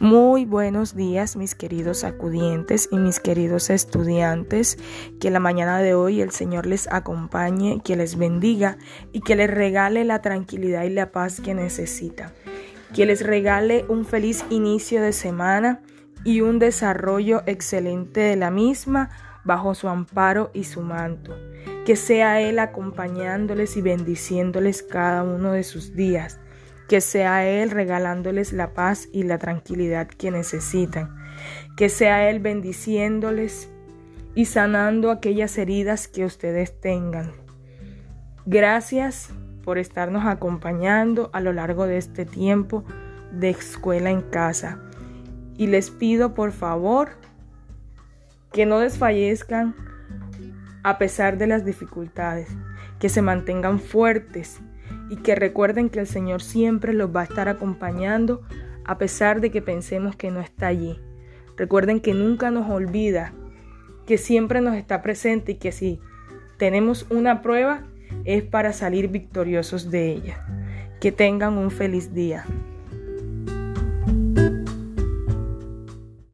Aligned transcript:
Muy 0.00 0.44
buenos 0.44 0.94
días 0.94 1.34
mis 1.34 1.56
queridos 1.56 2.04
acudientes 2.04 2.88
y 2.92 2.98
mis 2.98 3.18
queridos 3.18 3.68
estudiantes. 3.68 4.78
Que 5.18 5.28
la 5.28 5.40
mañana 5.40 5.80
de 5.80 5.94
hoy 5.94 6.20
el 6.20 6.30
Señor 6.30 6.66
les 6.66 6.86
acompañe, 6.92 7.80
que 7.82 7.96
les 7.96 8.16
bendiga 8.16 8.78
y 9.10 9.22
que 9.22 9.34
les 9.34 9.50
regale 9.50 10.04
la 10.04 10.22
tranquilidad 10.22 10.84
y 10.84 10.90
la 10.90 11.10
paz 11.10 11.40
que 11.40 11.52
necesitan. 11.52 12.30
Que 12.94 13.06
les 13.06 13.26
regale 13.26 13.86
un 13.88 14.04
feliz 14.04 14.44
inicio 14.50 15.02
de 15.02 15.12
semana 15.12 15.82
y 16.22 16.42
un 16.42 16.60
desarrollo 16.60 17.42
excelente 17.46 18.20
de 18.20 18.36
la 18.36 18.52
misma 18.52 19.10
bajo 19.42 19.74
su 19.74 19.88
amparo 19.88 20.52
y 20.54 20.62
su 20.62 20.80
manto. 20.80 21.34
Que 21.84 21.96
sea 21.96 22.40
Él 22.40 22.60
acompañándoles 22.60 23.76
y 23.76 23.82
bendiciéndoles 23.82 24.84
cada 24.84 25.24
uno 25.24 25.50
de 25.50 25.64
sus 25.64 25.96
días 25.96 26.38
que 26.88 27.00
sea 27.02 27.46
Él 27.46 27.70
regalándoles 27.70 28.52
la 28.52 28.72
paz 28.72 29.08
y 29.12 29.22
la 29.22 29.38
tranquilidad 29.38 30.08
que 30.08 30.30
necesitan, 30.30 31.14
que 31.76 31.88
sea 31.88 32.30
Él 32.30 32.40
bendiciéndoles 32.40 33.70
y 34.34 34.46
sanando 34.46 35.10
aquellas 35.10 35.58
heridas 35.58 36.08
que 36.08 36.24
ustedes 36.24 36.80
tengan. 36.80 37.32
Gracias 38.46 39.30
por 39.64 39.76
estarnos 39.76 40.24
acompañando 40.24 41.28
a 41.34 41.40
lo 41.40 41.52
largo 41.52 41.86
de 41.86 41.98
este 41.98 42.24
tiempo 42.24 42.84
de 43.32 43.50
escuela 43.50 44.10
en 44.10 44.22
casa. 44.22 44.80
Y 45.58 45.66
les 45.66 45.90
pido 45.90 46.32
por 46.32 46.52
favor 46.52 47.10
que 48.52 48.64
no 48.64 48.78
desfallezcan 48.78 49.74
a 50.82 50.96
pesar 50.96 51.36
de 51.36 51.48
las 51.48 51.66
dificultades, 51.66 52.48
que 52.98 53.10
se 53.10 53.20
mantengan 53.20 53.78
fuertes 53.78 54.60
y 55.10 55.16
que 55.16 55.34
recuerden 55.34 55.90
que 55.90 56.00
el 56.00 56.06
Señor 56.06 56.42
siempre 56.42 56.92
los 56.92 57.14
va 57.14 57.22
a 57.22 57.24
estar 57.24 57.48
acompañando 57.48 58.42
a 58.84 58.98
pesar 58.98 59.40
de 59.40 59.50
que 59.50 59.62
pensemos 59.62 60.16
que 60.16 60.30
no 60.30 60.40
está 60.40 60.68
allí. 60.68 60.98
Recuerden 61.56 62.00
que 62.00 62.14
nunca 62.14 62.50
nos 62.50 62.70
olvida, 62.70 63.32
que 64.06 64.16
siempre 64.16 64.60
nos 64.60 64.76
está 64.76 65.02
presente 65.02 65.52
y 65.52 65.54
que 65.56 65.72
si 65.72 66.00
tenemos 66.56 67.06
una 67.10 67.42
prueba 67.42 67.84
es 68.24 68.42
para 68.42 68.72
salir 68.72 69.08
victoriosos 69.08 69.90
de 69.90 70.10
ella. 70.12 70.46
Que 71.00 71.12
tengan 71.12 71.58
un 71.58 71.70
feliz 71.70 72.14
día. 72.14 72.44